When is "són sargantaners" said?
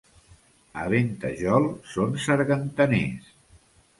1.93-3.31